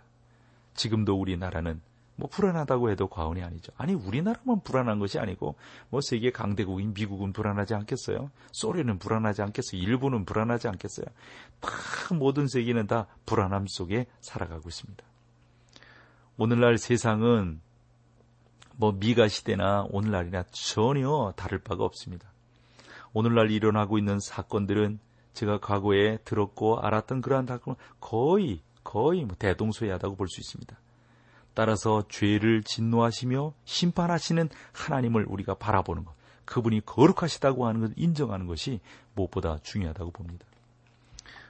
지금도 0.73 1.19
우리나라는 1.19 1.81
뭐 2.15 2.27
불안하다고 2.29 2.89
해도 2.89 3.07
과언이 3.07 3.43
아니죠. 3.43 3.71
아니 3.77 3.93
우리나라만 3.93 4.61
불안한 4.63 4.97
것이 4.99 5.19
아니고 5.19 5.55
뭐 5.89 6.01
세계 6.01 6.31
강대국인 6.31 6.93
미국은 6.93 7.31
불안하지 7.31 7.75
않겠어요? 7.75 8.31
소련은 8.53 8.97
불안하지 8.97 9.43
않겠어요? 9.43 9.79
일본은 9.79 10.25
불안하지 10.25 10.67
않겠어요? 10.69 11.05
다 11.59 11.69
모든 12.15 12.47
세계는 12.47 12.87
다 12.87 13.05
불안함 13.25 13.67
속에 13.67 14.07
살아가고 14.21 14.67
있습니다. 14.67 15.03
오늘날 16.37 16.77
세상은 16.77 17.61
뭐 18.77 18.93
미가 18.93 19.27
시대나 19.27 19.87
오늘날이나 19.89 20.43
전혀 20.51 21.33
다를 21.35 21.59
바가 21.59 21.83
없습니다. 21.83 22.31
오늘날 23.11 23.51
일어나고 23.51 23.97
있는 23.97 24.19
사건들은 24.19 24.99
제가 25.33 25.59
과거에 25.59 26.17
들었고 26.23 26.79
알았던 26.79 27.21
그러한 27.21 27.47
사건 27.47 27.75
거의 27.99 28.61
거의 28.83 29.25
뭐 29.25 29.35
대동소이하다고 29.37 30.15
볼 30.15 30.27
수 30.27 30.39
있습니다. 30.39 30.77
따라서 31.53 32.07
죄를 32.07 32.61
진노하시며 32.63 33.53
심판하시는 33.65 34.49
하나님을 34.73 35.25
우리가 35.27 35.55
바라보는 35.55 36.05
것, 36.05 36.13
그분이 36.45 36.85
거룩하시다고 36.85 37.65
하는 37.65 37.81
것을 37.81 37.95
인정하는 37.97 38.45
것이 38.45 38.79
무엇보다 39.15 39.57
중요하다고 39.63 40.11
봅니다. 40.11 40.45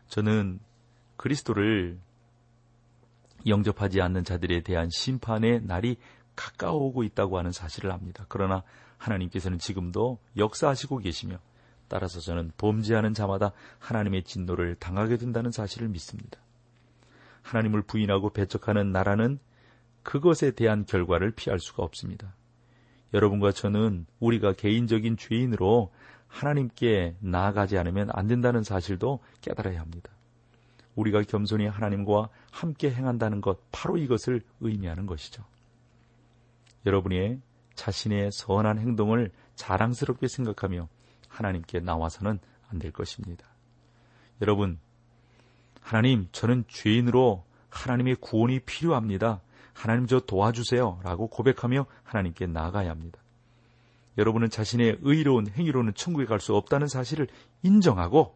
저는 0.07 0.59
그리스도를 1.17 1.99
영접하지 3.45 4.01
않는 4.01 4.23
자들에 4.23 4.61
대한 4.61 4.89
심판의 4.89 5.61
날이 5.63 5.97
가까워오고 6.37 7.03
있다고 7.03 7.37
하는 7.37 7.51
사실을 7.51 7.91
압니다. 7.91 8.25
그러나 8.29 8.63
하나님께서는 8.97 9.59
지금도 9.59 10.19
역사하시고 10.37 10.99
계시며 10.99 11.39
따라서 11.89 12.19
저는 12.19 12.51
범죄하는 12.57 13.13
자마다 13.13 13.51
하나님의 13.79 14.23
진노를 14.23 14.75
당하게 14.75 15.17
된다는 15.17 15.51
사실을 15.51 15.89
믿습니다. 15.89 16.39
하나님을 17.41 17.81
부인하고 17.81 18.29
배척하는 18.29 18.91
나라는 18.91 19.39
그것에 20.03 20.51
대한 20.51 20.85
결과를 20.85 21.31
피할 21.31 21.59
수가 21.59 21.83
없습니다. 21.83 22.33
여러분과 23.13 23.51
저는 23.51 24.05
우리가 24.19 24.53
개인적인 24.53 25.17
죄인으로 25.17 25.91
하나님께 26.27 27.15
나아가지 27.19 27.77
않으면 27.77 28.09
안 28.11 28.27
된다는 28.27 28.63
사실도 28.63 29.19
깨달아야 29.41 29.79
합니다. 29.79 30.11
우리가 30.95 31.21
겸손히 31.21 31.67
하나님과 31.67 32.29
함께 32.51 32.91
행한다는 32.91 33.39
것, 33.39 33.59
바로 33.71 33.97
이것을 33.97 34.41
의미하는 34.59 35.05
것이죠. 35.05 35.43
여러분의 36.87 37.39
자신의 37.75 38.31
선한 38.31 38.79
행동을 38.79 39.31
자랑스럽게 39.55 40.27
생각하며 40.27 40.87
하나님께 41.27 41.81
나와서는 41.81 42.39
안 42.69 42.79
될 42.79 42.91
것입니다. 42.91 43.45
여러분, 44.41 44.79
하나님, 45.81 46.27
저는 46.31 46.65
죄인으로 46.67 47.45
하나님의 47.69 48.15
구원이 48.15 48.61
필요합니다. 48.61 49.41
하나님 49.73 50.07
저 50.07 50.19
도와주세요. 50.19 50.99
라고 51.03 51.27
고백하며 51.27 51.85
하나님께 52.03 52.47
나아가야 52.47 52.89
합니다. 52.89 53.19
여러분은 54.17 54.49
자신의 54.49 54.99
의로운 55.01 55.47
행위로는 55.47 55.93
천국에 55.93 56.25
갈 56.25 56.39
수 56.39 56.55
없다는 56.55 56.87
사실을 56.87 57.27
인정하고 57.63 58.35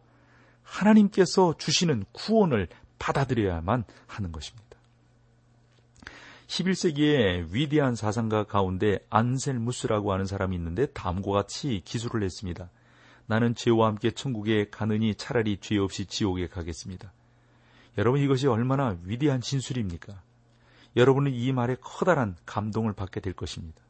하나님께서 0.62 1.56
주시는 1.58 2.04
구원을 2.12 2.68
받아들여야만 2.98 3.84
하는 4.06 4.32
것입니다. 4.32 4.71
11세기의 6.52 7.50
위대한 7.50 7.94
사상가 7.94 8.44
가운데 8.44 8.98
안셀무스라고 9.08 10.12
하는 10.12 10.26
사람이 10.26 10.54
있는데 10.56 10.84
다음과 10.84 11.32
같이 11.32 11.80
기술을 11.82 12.22
했습니다. 12.22 12.68
나는 13.26 13.54
죄와 13.54 13.86
함께 13.86 14.10
천국에 14.10 14.68
가느니 14.70 15.14
차라리 15.14 15.56
죄 15.60 15.78
없이 15.78 16.04
지옥에 16.04 16.48
가겠습니다. 16.48 17.10
여러분 17.96 18.20
이것이 18.20 18.48
얼마나 18.48 18.98
위대한 19.04 19.40
진술입니까? 19.40 20.20
여러분은 20.96 21.32
이 21.32 21.52
말에 21.52 21.76
커다란 21.80 22.36
감동을 22.44 22.92
받게 22.92 23.20
될 23.20 23.32
것입니다. 23.32 23.80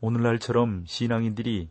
오늘날처럼 0.00 0.84
신앙인들이 0.86 1.68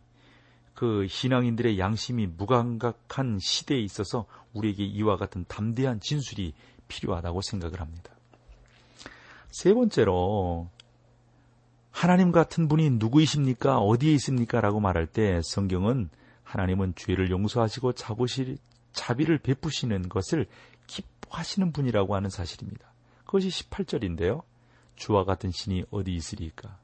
그 0.74 1.08
신앙인들의 1.08 1.80
양심이 1.80 2.28
무감각한 2.28 3.40
시대에 3.40 3.80
있어서 3.80 4.26
우리에게 4.52 4.84
이와 4.84 5.16
같은 5.16 5.44
담대한 5.48 5.98
진술이 5.98 6.54
필요하다고 6.86 7.40
생각을 7.40 7.80
합니다. 7.80 8.13
세 9.54 9.72
번째로 9.72 10.68
하나님 11.92 12.32
같은 12.32 12.66
분이 12.66 12.90
누구이십니까? 12.90 13.78
어디에 13.78 14.12
있습니까? 14.14 14.60
라고 14.60 14.80
말할 14.80 15.06
때 15.06 15.40
성경은 15.44 16.10
하나님은 16.42 16.94
죄를 16.96 17.30
용서하시고 17.30 17.92
자부실, 17.92 18.58
자비를 18.90 19.38
베푸시는 19.38 20.08
것을 20.08 20.48
기뻐하시는 20.88 21.70
분이라고 21.70 22.16
하는 22.16 22.30
사실입니다. 22.30 22.92
그것이 23.24 23.48
18절인데요. 23.48 24.42
주와 24.96 25.22
같은 25.22 25.52
신이 25.52 25.84
어디 25.92 26.12
있으리까? 26.12 26.76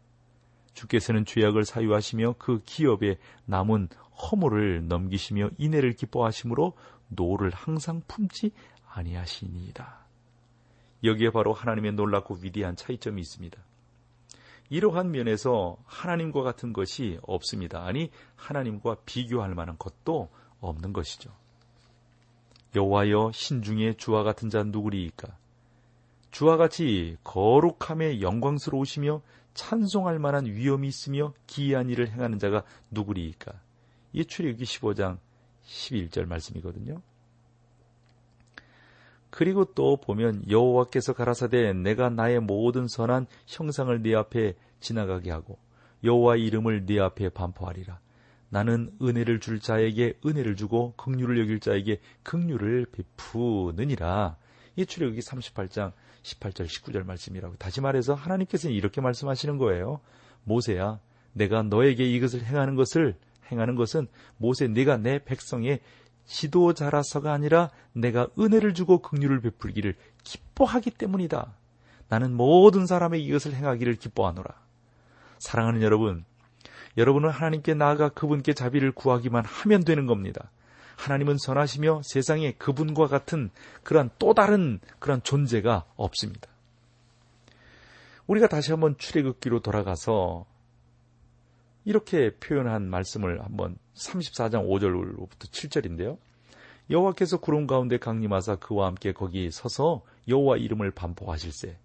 주께서는 0.73 1.25
죄악을 1.25 1.65
사유하시며 1.65 2.37
그 2.39 2.63
기업에 2.65 3.19
남은 3.47 3.89
허물을 4.23 4.87
넘기시며 4.87 5.51
인애를 5.59 5.95
기뻐하시므로 5.95 6.75
노를 7.09 7.51
항상 7.51 8.01
품지 8.07 8.53
아니하시니이다. 8.93 10.00
여기에 11.05 11.31
바로 11.31 11.53
하나님의 11.53 11.93
놀랍고 11.93 12.39
위대한 12.43 12.77
차이점이 12.77 13.21
있습니다. 13.21 13.59
이러한 14.69 15.11
면에서 15.11 15.77
하나님과 15.85 16.43
같은 16.43 16.73
것이 16.73 17.19
없습니다. 17.23 17.85
아니 17.85 18.11
하나님과 18.37 18.99
비교할 19.05 19.55
만한 19.55 19.77
것도 19.79 20.29
없는 20.61 20.93
것이죠. 20.93 21.31
여호와여 22.77 23.33
신중에 23.33 23.95
주와 23.95 24.23
같은 24.23 24.49
자 24.49 24.63
누구리이까? 24.63 25.37
주와 26.31 26.57
같이 26.57 27.17
거룩함에 27.25 28.21
영광스러우시며 28.21 29.23
찬송할 29.55 30.21
만한 30.21 30.47
위엄이 30.47 30.87
있으며 30.87 31.35
기이한 31.49 31.91
일을 31.91 32.09
행하는 32.09 32.39
자가 32.39 32.63
누구리이까? 32.93 33.53
이 34.13 34.25
출애굽기 34.25 34.65
15장 34.65 35.19
11절 35.67 36.27
말씀이거든요. 36.27 37.03
그리고 39.31 39.65
또 39.65 39.97
보면 39.97 40.45
여호와께서 40.49 41.13
가라사대 41.13 41.73
내가 41.73 42.11
나의 42.11 42.41
모든 42.41 42.89
선한 42.89 43.27
형상을 43.47 44.03
네 44.03 44.15
앞에 44.15 44.55
지나가게 44.81 45.31
하고 45.31 45.59
여호와 46.05 46.37
이름을 46.37 46.87
네 46.87 47.01
앞에 47.01 47.29
반포하리라. 47.31 48.01
나는 48.49 48.91
은혜를 49.01 49.39
줄 49.41 49.61
자에게 49.61 50.15
은혜를 50.27 50.57
주고 50.57 50.95
긍휼을 50.97 51.39
여길 51.41 51.61
자에게 51.61 52.01
긍휼을 52.25 52.87
베푸느니라. 52.91 54.37
이 54.77 54.87
출애굽기 54.87 55.21
38장 55.21 55.93
18절 56.23 56.67
19절 56.67 57.05
말씀이라고 57.05 57.57
다시 57.57 57.81
말해서 57.81 58.15
하나님께서는 58.15 58.75
이렇게 58.75 59.01
말씀하시는 59.01 59.57
거예요. 59.59 60.01
모세야, 60.45 60.99
내가 61.33 61.63
너에게 61.63 62.05
이것을 62.11 62.45
행하는 62.45 62.75
것을 62.75 63.15
행하는 63.51 63.75
것은 63.75 64.09
모세 64.37 64.69
네가 64.69 64.99
내 64.99 65.19
백성의 65.19 65.81
지도자라서가 66.31 67.33
아니라 67.33 67.71
내가 67.93 68.29
은혜를 68.39 68.73
주고 68.73 68.99
긍휼을 69.03 69.41
베풀기를 69.41 69.97
기뻐하기 70.23 70.93
때문이다. 70.93 71.53
나는 72.09 72.35
모든 72.35 72.87
사람에게 72.87 73.23
이것을 73.25 73.55
행하기를 73.55 73.97
기뻐하노라. 73.97 74.55
사랑하는 75.41 75.83
여러분, 75.83 76.25
여러분은 76.97 77.31
하나님께 77.31 77.75
나아가 77.75 78.09
그분께 78.09 78.53
자비를 78.53 78.93
구하기만 78.93 79.45
하면 79.45 79.85
되는 79.85 80.07
겁니다. 80.07 80.51
하나님은 80.97 81.37
선하시며 81.39 82.03
세상에 82.05 82.53
그분과 82.53 83.09
같은 83.09 83.51
그러한 83.83 84.11
또 84.19 84.35
다른 84.35 84.81
그러한 84.99 85.23
존재가 85.23 85.87
없습니다. 85.97 86.49
우리가 88.27 88.47
다시 88.47 88.71
한번 88.71 88.97
출애굽기로 88.99 89.61
돌아가서 89.61 90.47
이렇게 91.85 92.31
표현한 92.37 92.89
말씀을 92.89 93.43
한번 93.43 93.77
34장 94.01 94.67
5절로부터 94.67 95.51
7절인데요. 95.51 96.19
여호와께서 96.89 97.39
구름 97.39 97.67
가운데 97.67 97.99
강림하사 97.99 98.57
그와 98.57 98.87
함께 98.87 99.13
거기 99.13 99.51
서서 99.51 100.03
여호와 100.27 100.57
이름을 100.57 100.91
반포하실세. 100.91 101.77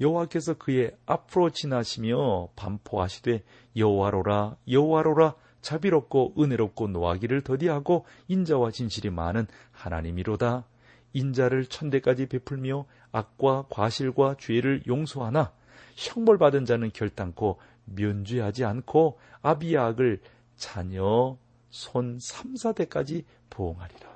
여호와께서 0.00 0.54
그의 0.54 0.92
앞으로 1.06 1.50
지나시며 1.50 2.48
반포하시되 2.56 3.42
여호와로라 3.76 4.56
여호와로라 4.68 5.34
자비롭고 5.60 6.34
은혜롭고 6.38 6.88
노하기를 6.88 7.42
더디하고 7.42 8.06
인자와 8.28 8.70
진실이 8.70 9.10
많은 9.10 9.46
하나님이로다. 9.72 10.64
인자를 11.12 11.66
천대까지 11.66 12.26
베풀며 12.26 12.84
악과 13.10 13.64
과실과 13.70 14.36
죄를 14.38 14.82
용서하나 14.86 15.52
형벌받은 15.96 16.66
자는 16.66 16.90
결단코 16.92 17.58
면죄하지 17.86 18.64
않고 18.64 19.18
아비약을 19.42 20.20
자녀 20.56 21.36
손 21.76 22.18
3, 22.18 22.54
4대까지 22.54 23.24
보응하리라. 23.50 24.08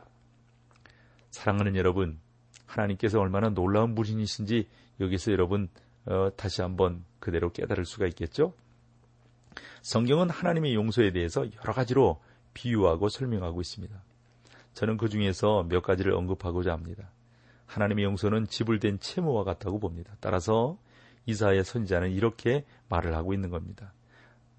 사랑하는 1.31 1.77
여러분, 1.77 2.19
하나님께서 2.65 3.21
얼마나 3.21 3.51
놀라운 3.51 3.95
분이신지 3.95 4.67
여기서 4.99 5.33
여러분 5.33 5.69
어, 6.07 6.31
다시 6.37 6.63
한번 6.63 7.05
그대로 7.19 7.53
깨달을 7.53 7.85
수가 7.85 8.07
있겠죠? 8.07 8.55
성경은 9.83 10.31
하나님의 10.31 10.75
용서에 10.75 11.13
대해서 11.13 11.47
여러 11.61 11.75
가지로 11.75 12.23
비유하고 12.55 13.11
설명하고 13.11 13.61
있습니다. 13.61 13.95
저는 14.73 14.97
그 14.97 15.11
중에서 15.11 15.65
몇 15.65 15.83
가지를 15.83 16.15
언급하고자 16.15 16.73
합니다. 16.73 17.11
하나님의 17.67 18.05
용서는 18.07 18.47
지불된 18.47 19.01
채무와 19.01 19.45
같다고 19.45 19.79
봅니다. 19.79 20.17
따라서 20.21 20.79
이사의 21.27 21.65
선지자는 21.65 22.13
이렇게 22.13 22.65
말을 22.89 23.15
하고 23.15 23.35
있는 23.35 23.51
겁니다. 23.51 23.93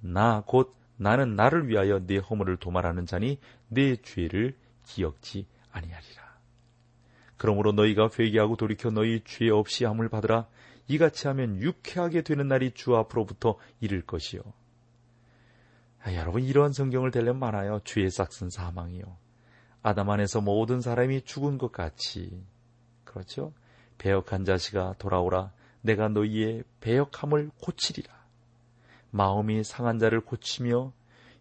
나 0.01 0.43
곧 0.45 0.75
나는 1.01 1.35
나를 1.35 1.67
위하여 1.67 2.05
네 2.05 2.17
허물을 2.19 2.57
도말하는 2.57 3.07
자니 3.07 3.39
네 3.69 3.95
죄를 3.95 4.55
기억지 4.83 5.47
아니하리라. 5.71 6.21
그러므로 7.37 7.71
너희가 7.71 8.11
회개하고 8.17 8.55
돌이켜 8.55 8.91
너희 8.91 9.23
죄 9.25 9.49
없이 9.49 9.83
함을 9.83 10.09
받으라. 10.09 10.47
이같이 10.87 11.27
하면 11.27 11.59
유쾌하게 11.59 12.21
되는 12.21 12.47
날이 12.47 12.71
주 12.75 12.95
앞으로부터 12.95 13.57
이를 13.79 14.03
것이요. 14.03 14.41
아, 16.03 16.13
여러분 16.13 16.43
이러한 16.43 16.71
성경을 16.71 17.09
대려면 17.09 17.39
많아요. 17.39 17.79
죄의 17.83 18.11
싹슨 18.11 18.51
사망이요. 18.51 19.17
아담 19.81 20.07
안에서 20.11 20.39
모든 20.39 20.81
사람이 20.81 21.23
죽은 21.23 21.57
것 21.57 21.71
같이 21.71 22.45
그렇죠. 23.05 23.53
배역한 23.97 24.45
자식아 24.45 24.97
돌아오라. 24.99 25.51
내가 25.81 26.09
너희의 26.09 26.63
배역함을 26.79 27.49
고치리라. 27.59 28.20
마음이 29.11 29.63
상한 29.63 29.99
자를 29.99 30.21
고치며 30.21 30.91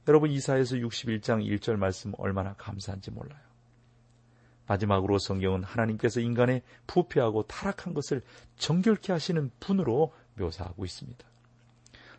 여러분 0.08 0.30
이사에서 0.30 0.76
61장 0.76 1.44
1절 1.44 1.76
말씀 1.76 2.12
얼마나 2.18 2.54
감사한지 2.54 3.10
몰라요. 3.10 3.40
마지막으로 4.66 5.18
성경은 5.18 5.64
하나님께서 5.64 6.20
인간의 6.20 6.62
부패하고 6.86 7.44
타락한 7.44 7.92
것을 7.92 8.22
정결케 8.56 9.12
하시는 9.12 9.50
분으로 9.58 10.12
묘사하고 10.36 10.84
있습니다. 10.84 11.30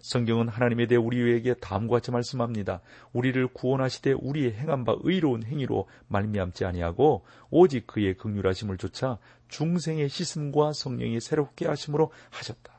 성경은 0.01 0.47
하나님에 0.47 0.87
대해 0.87 0.97
우리에게 0.97 1.53
다음과 1.55 1.97
같이 1.97 2.11
말씀합니다. 2.11 2.81
우리를 3.13 3.47
구원하시되 3.47 4.13
우리의 4.13 4.53
행한 4.53 4.83
바 4.83 4.95
의로운 5.01 5.43
행위로 5.43 5.87
말미암지 6.07 6.65
아니하고 6.65 7.23
오직 7.49 7.87
그의 7.87 8.17
극률하심을 8.17 8.77
조차 8.77 9.17
중생의 9.47 10.09
씻음과 10.09 10.73
성령이 10.73 11.21
새롭게 11.21 11.67
하심으로 11.67 12.11
하셨다. 12.31 12.73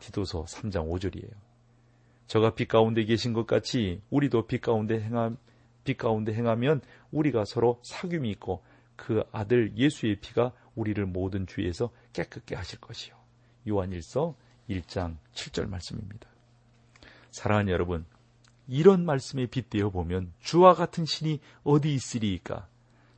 디도서 0.00 0.44
3장 0.44 0.88
5절이에요. 0.90 1.43
저가 2.26 2.54
빛 2.54 2.68
가운데 2.68 3.04
계신 3.04 3.32
것 3.32 3.46
같이 3.46 4.00
우리도 4.10 4.46
빛 4.46 4.60
가운데 4.60 5.00
행함 5.00 5.36
빛 5.84 5.98
가운데 5.98 6.32
행하면 6.32 6.80
우리가 7.10 7.44
서로 7.44 7.80
사귐이 7.84 8.26
있고 8.32 8.62
그 8.96 9.22
아들 9.32 9.76
예수의 9.76 10.16
피가 10.16 10.52
우리를 10.74 11.04
모든 11.06 11.46
주에서 11.46 11.90
깨끗게 12.12 12.54
하실 12.54 12.80
것이요. 12.80 13.14
요한일서 13.68 14.36
1장 14.68 15.16
7절 15.32 15.68
말씀입니다. 15.68 16.28
사랑하는 17.30 17.72
여러분, 17.72 18.06
이런 18.66 19.04
말씀에 19.04 19.46
빗대어 19.46 19.90
보면 19.90 20.32
주와 20.40 20.74
같은 20.74 21.04
신이 21.04 21.40
어디 21.64 21.92
있으리이까? 21.92 22.68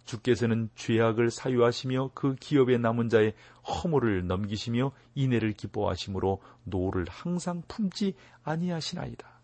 주께서는 0.07 0.71
죄악을 0.77 1.31
사유하시며 1.31 2.13
그 2.15 2.35
기업에 2.37 2.79
남은 2.79 3.09
자의 3.09 3.35
허물을 3.67 4.27
넘기시며 4.27 4.93
인애를 5.15 5.53
기뻐하심으로 5.53 6.41
노를 6.65 7.05
항상 7.11 7.63
품지 7.69 8.15
아니하시나이다. 8.45 9.37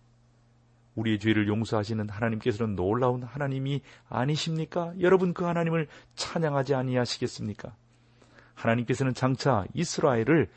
우리의 0.94 1.18
죄를 1.18 1.48
용서하시는 1.48 2.08
하나님께서는 2.08 2.76
놀라운 2.76 3.22
하나님이 3.22 3.82
아니십니까? 4.08 4.92
여러분 5.00 5.34
그 5.34 5.44
하나님을 5.44 5.88
찬양하지 6.14 6.74
아니하시겠습니까? 6.74 7.74
하나님께서는 8.54 9.14
장차 9.14 9.64
이스라엘을 9.74 10.48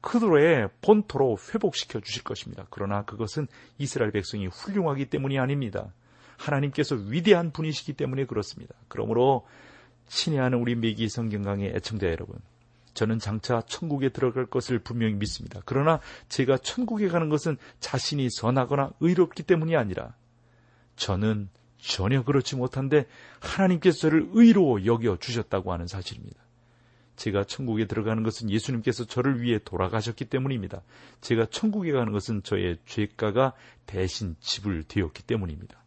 그들의 0.00 0.68
본토로 0.82 1.38
회복시켜 1.54 2.00
주실 2.00 2.24
것입니다. 2.24 2.66
그러나 2.68 3.04
그것은 3.04 3.46
이스라엘 3.78 4.10
백성이 4.10 4.48
훌륭하기 4.48 5.06
때문이 5.06 5.38
아닙니다. 5.38 5.92
하나님께서 6.36 6.96
위대한 6.96 7.50
분이시기 7.50 7.94
때문에 7.94 8.26
그렇습니다. 8.26 8.74
그러므로 8.88 9.46
친애하는 10.06 10.58
우리 10.58 10.74
매기 10.74 11.08
성경강의 11.08 11.72
애청자 11.74 12.08
여러분, 12.08 12.38
저는 12.94 13.18
장차 13.18 13.60
천국에 13.62 14.10
들어갈 14.10 14.46
것을 14.46 14.78
분명히 14.78 15.14
믿습니다. 15.14 15.60
그러나 15.64 16.00
제가 16.28 16.58
천국에 16.58 17.08
가는 17.08 17.28
것은 17.28 17.56
자신이 17.80 18.28
선하거나 18.30 18.92
의롭기 19.00 19.42
때문이 19.42 19.76
아니라 19.76 20.14
저는 20.96 21.48
전혀 21.78 22.22
그렇지 22.22 22.56
못한데 22.56 23.06
하나님께서 23.40 23.98
저를 23.98 24.28
의로 24.32 24.86
여겨 24.86 25.18
주셨다고 25.18 25.72
하는 25.72 25.86
사실입니다. 25.86 26.40
제가 27.16 27.44
천국에 27.44 27.86
들어가는 27.86 28.22
것은 28.22 28.50
예수님께서 28.50 29.04
저를 29.04 29.40
위해 29.40 29.58
돌아가셨기 29.64 30.24
때문입니다. 30.24 30.82
제가 31.20 31.46
천국에 31.46 31.92
가는 31.92 32.12
것은 32.12 32.42
저의 32.42 32.78
죄가가 32.86 33.52
대신 33.86 34.34
지불되었기 34.40 35.22
때문입니다. 35.24 35.83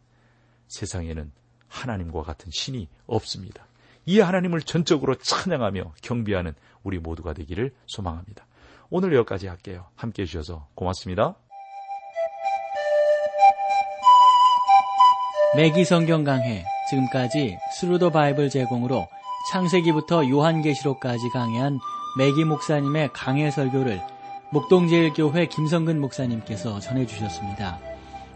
세상에는 0.68 1.32
하나님과 1.68 2.22
같은 2.22 2.50
신이 2.50 2.88
없습니다. 3.06 3.66
이 4.06 4.20
하나님을 4.20 4.62
전적으로 4.62 5.16
찬양하며 5.16 5.92
경배하는 6.02 6.54
우리 6.82 6.98
모두가 6.98 7.34
되기를 7.34 7.74
소망합니다. 7.86 8.46
오늘 8.90 9.14
여기까지 9.14 9.48
할게요. 9.48 9.86
함께 9.96 10.22
해주셔서 10.22 10.68
고맙습니다. 10.74 11.34
매기 15.56 15.84
성경 15.84 16.24
강해 16.24 16.64
지금까지 16.90 17.58
Thru 17.78 17.96
the 17.96 18.10
Bible 18.10 18.50
제공으로 18.50 19.08
창세기부터 19.50 20.28
요한계시록까지 20.28 21.30
강해한 21.32 21.78
매기 22.18 22.44
목사님의 22.44 23.10
강해 23.12 23.50
설교를 23.50 24.00
목동제일교회 24.52 25.46
김성근 25.46 26.00
목사님께서 26.00 26.80
전해주셨습니다. 26.80 27.87